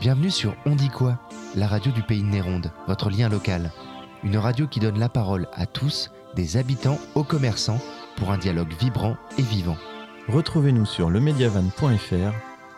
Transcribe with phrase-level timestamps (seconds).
[0.00, 1.18] Bienvenue sur On dit quoi
[1.56, 3.72] La radio du pays de Néronde, votre lien local.
[4.22, 7.80] Une radio qui donne la parole à tous, des habitants aux commerçants,
[8.16, 9.76] pour un dialogue vibrant et vivant.
[10.28, 12.32] Retrouvez-nous sur lemediavan.fr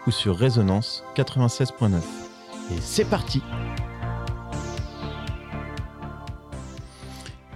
[0.06, 1.98] ou sur Résonance 96.9.
[1.98, 3.42] Et c'est parti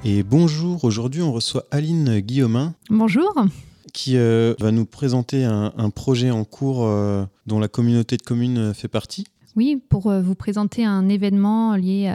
[0.05, 2.75] Et bonjour, aujourd'hui on reçoit Aline Guillaumin.
[2.91, 3.33] Bonjour.
[3.95, 8.75] Qui euh, va nous présenter un, projet en cours euh, dont la communauté de communes
[8.75, 9.25] fait partie.
[9.57, 12.13] Oui, pour euh, vous présenter un événement lié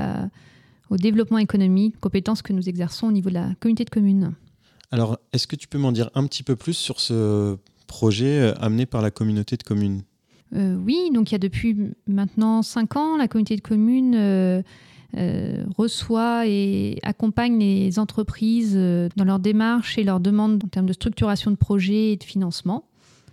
[0.89, 4.33] au développement économique, compétences que nous exerçons au niveau de la communauté de communes.
[4.91, 8.85] Alors, est-ce que tu peux m'en dire un petit peu plus sur ce projet amené
[8.85, 10.01] par la communauté de communes?
[10.51, 14.63] Oui, donc il y a depuis maintenant cinq ans, la communauté de communes
[15.17, 20.85] euh, reçoit et accompagne les entreprises euh, dans leurs démarches et leurs demandes en termes
[20.85, 22.85] de structuration de projets et de financement.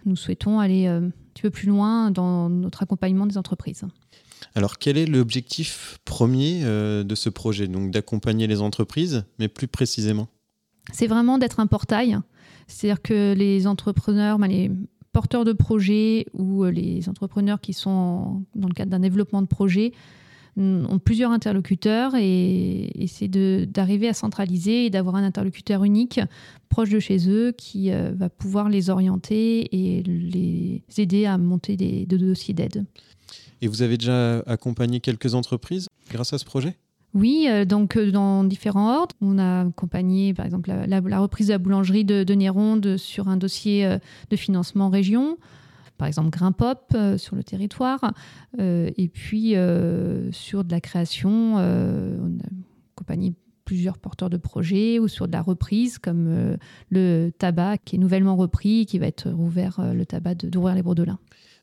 [0.06, 3.84] Nous souhaitons aller euh, petit peu plus loin dans notre accompagnement des entreprises.
[4.54, 7.69] Alors, quel est l'objectif premier de ce projet?
[7.69, 10.28] Donc, d'accompagner les entreprises, mais plus précisément?
[10.92, 12.19] C'est vraiment d'être un portail.
[12.66, 14.70] C'est-à-dire que les entrepreneurs, ben, les
[15.12, 19.92] porteurs de projets ou les entrepreneurs qui sont dans le cadre d'un développement de projet
[20.56, 26.20] ont plusieurs interlocuteurs et, c'est d'arriver à centraliser et d'avoir un interlocuteur unique
[26.68, 31.77] proche de chez eux qui euh, va pouvoir les orienter et les aider à monter
[31.77, 32.84] des, dossiers d'aide.
[33.62, 36.77] Et vous avez déjà accompagné quelques entreprises grâce à ce projet?
[37.14, 39.14] Oui, euh, donc euh, dans différents ordres.
[39.20, 43.36] On a accompagné par exemple la, reprise de la boulangerie de, de Néronde sur un
[43.36, 43.98] dossier
[44.30, 45.38] de financement région
[45.97, 48.12] par exemple Grimpop euh, sur le territoire,
[48.58, 52.48] euh, et puis euh, sur de la création, on a
[52.94, 56.56] accompagné plusieurs porteurs de projets ou sur de la reprise comme
[56.91, 60.83] le tabac qui est nouvellement repris, qui va être rouvert, le tabac de d'ouvrir les
[60.83, 61.19] Bordelins.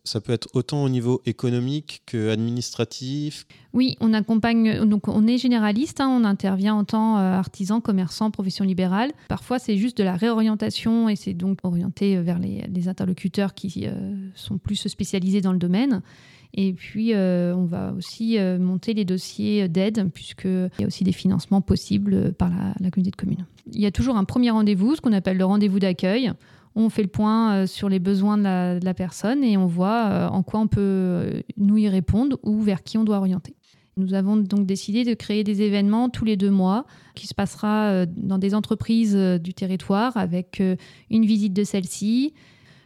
[0.06, 3.48] Ça peut être autant au niveau économique que administratif.
[3.72, 8.30] Oui, on accompagne, donc on est généraliste, hein, on intervient en tant euh, artisan, commerçant,
[8.30, 9.14] profession libérale.
[9.30, 13.92] Parfois, c'est juste de la réorientation et c'est donc orienté vers les, interlocuteurs qui euh,
[14.36, 16.02] sont plus spécialisés dans le domaine.
[16.54, 21.14] Et puis, euh, on va aussi monter les dossiers d'aide, puisqu'il y a aussi des
[21.14, 23.46] financements possibles par la, la communauté de communes.
[23.72, 26.34] Il y a toujours un premier rendez-vous, ce qu'on appelle le rendez-vous d'accueil
[26.76, 30.28] on fait le point euh, sur les besoins de la, personne et on voit euh,
[30.28, 33.56] en quoi on peut euh, nous y répondre ou vers qui on doit orienter.
[33.96, 38.08] Nous avons donc décidé de créer des événements tous les deux mois qui se passera
[38.08, 40.64] dans des entreprises du territoire avec
[41.12, 42.34] une visite de celle-ci,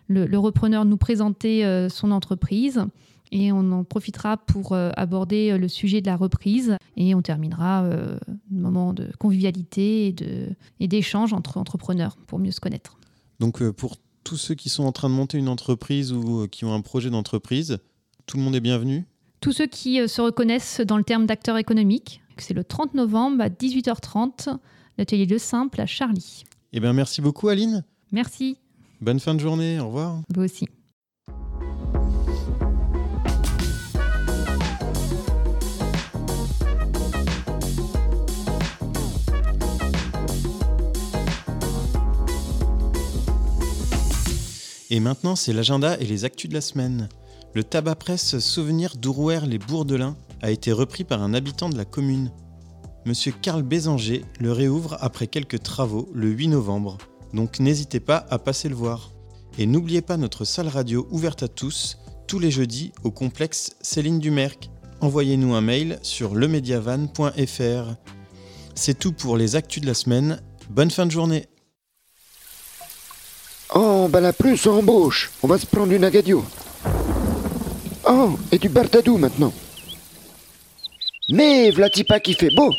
[0.09, 2.83] le, repreneur nous présenter son entreprise
[3.31, 8.19] et on en profitera pour aborder le sujet de la reprise et on terminera un
[8.51, 10.13] moment de convivialité
[10.81, 12.97] et d'échange entre entrepreneurs pour mieux se connaître.
[13.39, 16.47] Donc euh, pour tous ceux qui sont en train de monter une entreprise ou euh,
[16.47, 17.79] qui ont un projet d'entreprise,
[18.25, 19.05] tout le monde est bienvenu
[19.41, 23.41] Tous ceux qui euh, se reconnaissent dans le terme d'acteur économique, c'est le 30 novembre
[23.41, 24.57] à 18h30,
[24.97, 26.43] l'atelier de Simple à Charlie.
[26.73, 27.83] Eh bien merci beaucoup Aline.
[28.11, 28.57] Merci.
[29.01, 30.21] Bonne fin de journée, au revoir.
[30.33, 30.67] Vous aussi.
[44.97, 47.07] Et maintenant, c'est l'agenda et les actus de la semaine.
[47.53, 51.85] Le tabac presse Souvenir d'Ourouer les Bourdelins a été repris par un habitant de la
[51.85, 52.31] commune.
[53.05, 56.97] Monsieur Karl Bézanger le réouvre après quelques travaux le 8 novembre,
[57.31, 59.11] donc n'hésitez pas à passer le voir.
[59.59, 64.17] Et n'oubliez pas notre salle radio ouverte à tous, tous les jeudis au complexe Céline
[64.17, 64.71] Dumerc.
[65.01, 67.93] Envoyez-nous un mail sur lemediavan.fr.
[68.73, 70.41] C'est tout pour les actus de la semaine.
[70.71, 71.45] Bonne fin de journée
[73.73, 75.29] Oh, bah la plus embauche.
[75.43, 76.43] On va se prendre une agadio.
[78.07, 79.53] Oh, et du bardadou maintenant.
[81.29, 81.71] Mais
[82.07, 82.71] pas qui fait beau.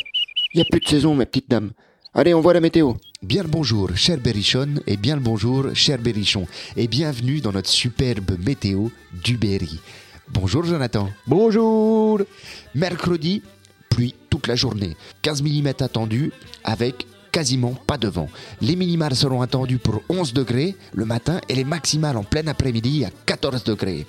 [0.55, 1.73] Il y a plus de saison, ma petite dame.
[2.15, 2.95] Allez, on voit la météo.
[3.23, 7.69] Bien le bonjour, cher Berrichon, et bien le bonjour, cher Berrichon, et bienvenue dans notre
[7.69, 9.81] superbe météo du Berry.
[10.29, 11.11] Bonjour Jonathan.
[11.27, 12.21] Bonjour.
[12.75, 13.43] Mercredi,
[13.91, 14.97] pluie toute la journée.
[15.23, 16.33] 15 mm attendu
[16.65, 17.07] avec
[17.39, 18.29] quasiment pas de vent.
[18.61, 23.05] Les minimales seront attendues pour 11 degrés le matin et les maximales en plein après-midi
[23.05, 24.07] à 14 degrés.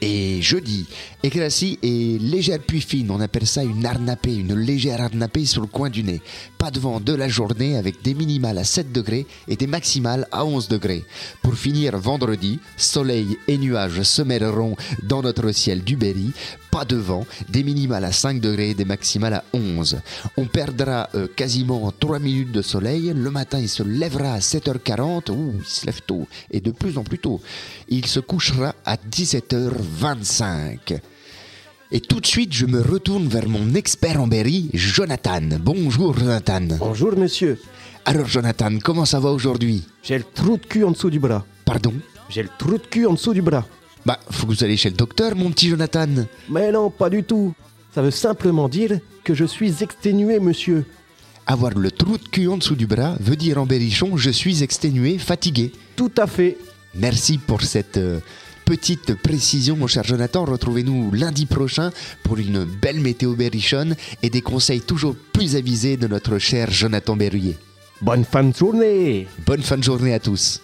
[0.00, 0.86] Et jeudi,
[1.24, 5.66] éclaircie et légère pluie fine, on appelle ça une arnapée, une légère arnapée sur le
[5.66, 6.20] coin du nez.
[6.56, 10.28] Pas de vent de la journée avec des minimales à 7 degrés et des maximales
[10.30, 11.04] à 11 degrés.
[11.42, 16.30] Pour finir vendredi, soleil et nuages se mêleront dans notre ciel du Berry
[16.76, 19.98] pas de vent, des minimales à 5 degrés, des maximales à 11.
[20.36, 23.14] On perdra euh, quasiment 3 minutes de soleil.
[23.16, 25.30] Le matin, il se lèvera à 7h40.
[25.30, 26.28] Ouh, il se lève tôt.
[26.50, 27.40] Et de plus en plus tôt.
[27.88, 31.00] Il se couchera à 17h25.
[31.92, 35.48] Et tout de suite, je me retourne vers mon expert en berry, Jonathan.
[35.58, 36.60] Bonjour Jonathan.
[36.78, 37.58] Bonjour monsieur.
[38.04, 39.82] Alors Jonathan, comment ça va aujourd'hui?
[40.02, 41.46] J'ai le trou de cul en dessous du bras.
[41.64, 41.94] Pardon?
[42.28, 43.64] J'ai le trou de cul en dessous du bras.
[44.06, 46.06] Bah, faut que vous allez chez le docteur, mon petit Jonathan.
[46.48, 47.52] Mais non, pas du tout.
[47.92, 50.86] Ça veut simplement dire que je suis exténué, monsieur.
[51.44, 54.62] Avoir le trou de cul en dessous du bras veut dire en berrichon, je suis
[54.62, 55.72] exténué, fatigué.
[55.96, 56.56] Tout à fait.
[56.94, 58.20] Merci pour cette euh,
[58.64, 60.44] petite précision, mon cher Jonathan.
[60.44, 61.90] Retrouvez-nous lundi prochain
[62.22, 67.16] pour une belle météo berrichonne et des conseils toujours plus avisés de notre cher Jonathan
[67.16, 67.56] Berruyer.
[68.00, 69.26] Bonne fin de journée.
[69.44, 70.60] Bonne fin de journée à tous.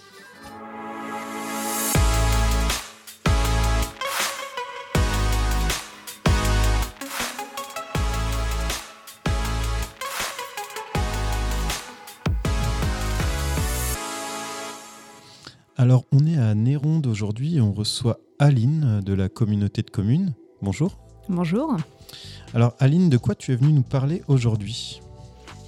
[15.82, 20.32] Alors, on est à Néronde aujourd'hui et on reçoit Aline de la communauté de communes.
[20.62, 20.96] Bonjour.
[21.28, 21.76] Bonjour.
[22.54, 25.00] Alors, Aline, de quoi tu es venue nous parler aujourd'hui?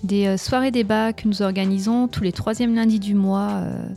[0.05, 3.88] Des euh, soirées débats que nous organisons tous les troisièmes lundis du mois euh,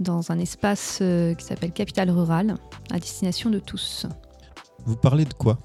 [0.00, 2.54] dans un espace euh, qui s'appelle Capitale Rurale,
[2.90, 4.06] à destination de tous.
[4.86, 5.58] Vous parlez de quoi?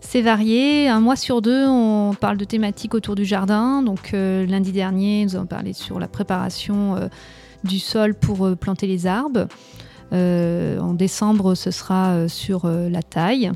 [0.00, 0.88] C'est varié.
[0.88, 3.82] Un mois sur deux, on parle de thématiques autour du jardin.
[3.82, 7.08] Donc, euh, lundi dernier, nous avons parlé sur la préparation euh,
[7.64, 9.46] du sol pour euh, planter les arbres.
[10.12, 13.50] Euh, en décembre, ce sera euh, sur la taille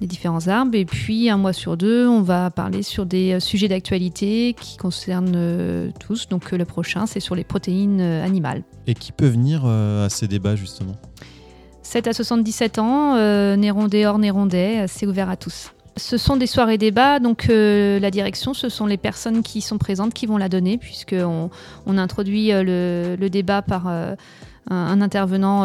[0.00, 0.76] des différents arbres.
[0.76, 5.90] Et puis, un mois sur deux, on va parler sur des sujets d'actualité qui concernent
[5.98, 6.28] tous.
[6.28, 8.62] Donc, le prochain, c'est sur les protéines animales.
[8.86, 10.94] Et qui peut venir à ces débats, justement?
[11.88, 15.72] 7 à 77 ans, euh, Nérondais hors Nérondais, c'est ouvert à tous.
[15.98, 19.78] Ce sont des soirées débats, donc euh, la direction, ce sont les personnes qui sont
[19.78, 21.50] présentes qui vont la donner, puisqu'on
[21.86, 24.14] on introduit euh, le, débat par euh,
[24.70, 25.64] un, intervenant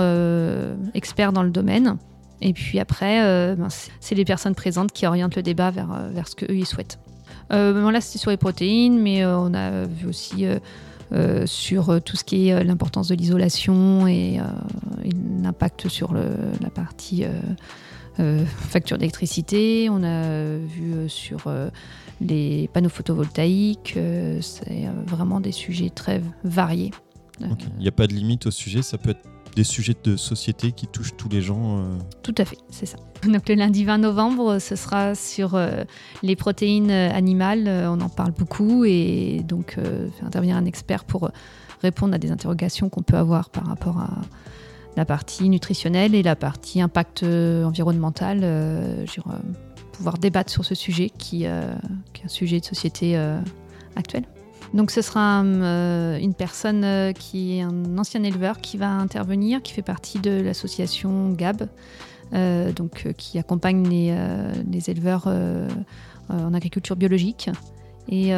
[0.94, 1.98] expert dans le domaine.
[2.42, 6.36] Et puis après, ben, c'est- les personnes présentes qui orientent le débat vers, vers ce
[6.36, 7.00] qu'eux ils souhaitent.
[7.50, 10.46] Là, c'était sur les protéines, mais on a vu aussi
[11.46, 14.40] sur tout ce qui est l'importance de l'isolation et,
[15.42, 17.26] l'impact sur la partie
[18.20, 19.90] euh, facture d'électricité.
[19.90, 21.70] On a vu euh, sur euh,
[22.22, 23.98] les panneaux photovoltaïques.
[24.42, 26.92] c'est vraiment des sujets très variés.
[27.42, 27.48] Il
[27.80, 29.24] n'y a pas de limite au sujet, ça peut être
[29.56, 31.80] des sujets de société qui touchent tous les gens.
[31.80, 32.98] euh, Tout à fait, c'est ça.
[33.24, 35.84] Donc le lundi 20 novembre, ce sera sur euh,
[36.24, 37.68] les protéines animales.
[37.68, 41.30] On en parle beaucoup et donc euh, faire intervenir un expert pour
[41.82, 44.10] répondre à des interrogations qu'on peut avoir par rapport à
[44.96, 48.42] la partie nutritionnelle et la partie impact euh, environnemental.
[48.44, 49.32] euh, euh,
[49.92, 53.40] pouvoir débattre sur ce sujet qui, est un sujet de société euh,
[53.96, 54.24] actuel.
[54.74, 59.84] Donc ce sera une personne qui est un ancien éleveur qui va intervenir, qui fait
[59.84, 61.68] partie de l'association GAB,
[62.76, 64.18] donc, qui accompagne les,
[64.68, 65.28] les éleveurs
[66.30, 67.52] en agriculture biologique.
[68.10, 68.32] Et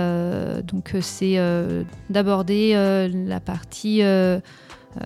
[0.65, 1.37] donc c'est
[2.09, 4.01] d'aborder la partie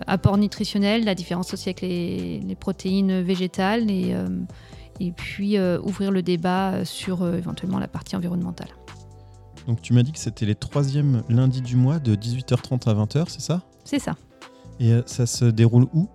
[0.06, 4.26] apport nutritionnel, la différence aussi avec les, les protéines végétales et, euh,
[5.00, 8.68] et puis euh, ouvrir le débat sur euh, éventuellement la partie environnementale.
[9.66, 13.24] Donc, tu m'as dit que c'était les troisièmes lundis du mois de 18h30 à 20h,
[13.28, 13.62] c'est ça?
[13.84, 14.14] C'est ça.
[14.80, 16.08] Et euh, ça se déroule où?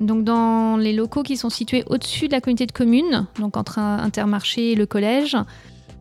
[0.00, 3.78] Donc dans les locaux qui sont situés au-dessus de la communauté de communes, donc entre
[3.78, 5.36] Intermarché et le collège.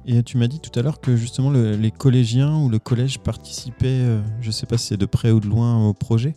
[0.05, 3.19] Et tu m'as dit tout à l'heure que justement le- les collégiens ou le collège
[3.19, 6.35] participaient, euh, je sais pas si c'est de près ou de loin, au projet?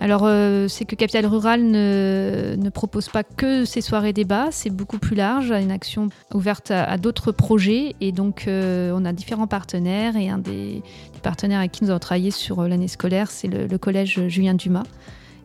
[0.00, 4.98] Alors euh, c'est que Capital Rural ne, propose pas que ces soirées débats, c'est beaucoup
[4.98, 10.16] plus large, une action ouverte à, d'autres projets et donc euh, on a différents partenaires
[10.16, 10.82] et un des,
[11.22, 14.84] partenaires avec qui nous avons travaillé sur euh, l'année scolaire, c'est le, collège Julien Dumas.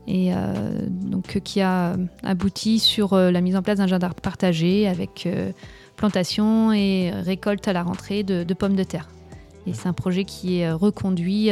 [0.07, 0.31] Et
[0.87, 5.27] donc, qui a abouti sur la mise en place d'un jardin partagé avec
[5.95, 9.09] plantation et récolte à la rentrée de, de pommes de terre.
[9.65, 11.49] Et c'est un projet qui est reconduit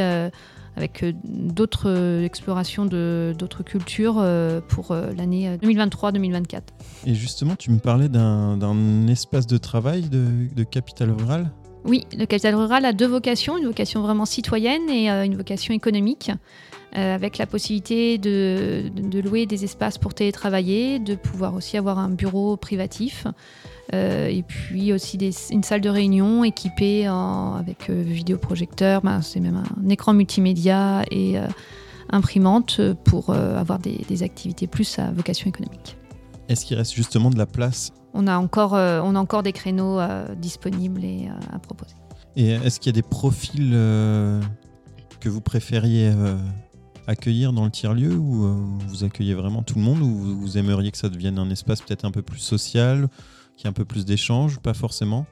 [0.75, 6.61] avec euh, d'autres euh, explorations de d'autres cultures euh, pour l'année euh, 2023-2024.
[7.05, 10.25] Et justement, tu me parlais d'un espace de travail de,
[10.55, 11.51] de Capital Rural.
[11.85, 16.31] Oui, le capital rural a deux vocations, une vocation vraiment citoyenne et une vocation économique,
[16.95, 22.09] euh, avec la possibilité de, louer des espaces pour télétravailler, de pouvoir aussi avoir un
[22.09, 23.25] bureau privatif,
[23.93, 29.21] euh, et puis aussi des- une salle de réunion équipée en- avec euh, vidéoprojecteur, ben,
[29.21, 31.35] c'est même un écran multimédia et
[32.09, 35.97] imprimante pour avoir des, des activités plus à vocation économique.
[36.49, 37.91] Est-ce qu'il reste justement de la place?
[38.13, 41.95] On a encore, euh, on a encore des créneaux euh, disponibles et euh, à proposer.
[42.35, 43.71] Et est-ce qu'il y a des profils
[45.19, 46.11] que vous préfériez
[47.07, 48.55] accueillir dans le tiers-lieu ou euh,
[48.87, 52.05] vous accueillez vraiment tout le monde ou vous, aimeriez que ça devienne un espace peut-être
[52.05, 53.07] un peu plus social
[53.57, 55.25] qu'il y ait un peu plus d'échanges Pas forcément?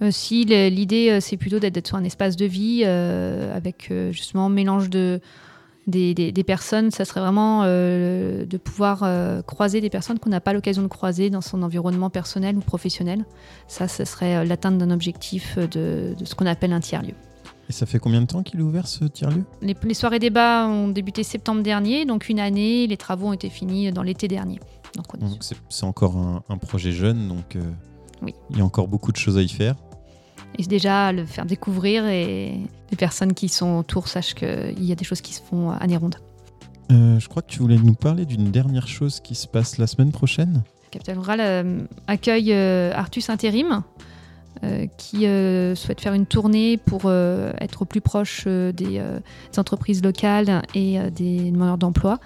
[0.00, 4.90] Euh, si l'idée euh, c'est plutôt d'être sur un espace de vie avec justement mélange
[4.90, 5.20] de
[5.86, 9.08] des, personnes, ça serait vraiment de pouvoir
[9.44, 13.24] croiser des personnes qu'on n'a pas l'occasion de croiser dans son environnement personnel ou professionnel.
[13.68, 17.14] Ça, ce serait l'atteinte d'un objectif de ce qu'on appelle un tiers-lieu.
[17.68, 19.44] Et ça fait combien de temps qu'il est ouvert ce tiers-lieu?
[19.60, 22.86] Les, les soirées débat ont débuté septembre dernier, donc une année.
[22.86, 24.60] Les travaux ont été finis dans l'été dernier.
[24.94, 27.60] Donc on est Donc c'est encore un, un projet jeune, donc euh,
[28.22, 28.34] Oui.
[28.50, 29.74] il y a encore beaucoup de choses à y faire.
[30.58, 32.58] Et déjà, le faire découvrir et
[32.90, 35.86] les personnes qui sont autour sachent qu'il y a des choses qui se font à
[35.86, 36.16] Néronde.
[36.92, 39.88] Euh, je crois que tu voulais nous parler d'une dernière chose qui se passe la
[39.88, 40.62] semaine prochaine.
[40.92, 43.82] Capital Rural euh, accueille Artus Intérim,
[44.64, 48.98] euh, qui euh, souhaite faire une tournée pour euh, être au plus proche euh, des,
[48.98, 49.18] euh,
[49.52, 52.18] des entreprises locales et euh, des demandeurs d'emploi.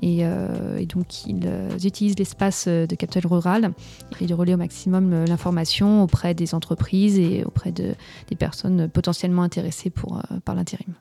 [0.00, 3.72] Et, euh, et donc, ils euh, utilisent l'espace de Capital Rural
[4.20, 7.94] et de relayer au maximum l'information auprès des entreprises et auprès de,
[8.28, 10.94] des personnes potentiellement intéressées pour, euh, par l'intérim.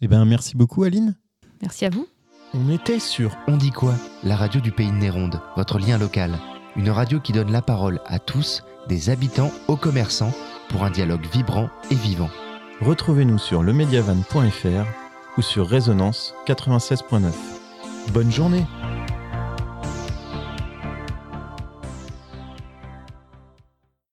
[0.00, 1.14] Eh ben, merci beaucoup, Aline.
[1.60, 2.06] Merci à vous.
[2.54, 3.94] On était sur On dit quoi?
[4.24, 6.32] La radio du pays de Néronde, votre lien local.
[6.76, 10.34] Une radio qui donne la parole à tous, des habitants aux commerçants,
[10.68, 12.28] pour un dialogue vibrant et vivant.
[12.80, 14.86] Retrouvez-nous sur lemediavan.fr
[15.38, 17.30] ou sur Résonance 96.9.
[18.12, 18.64] Bonne journée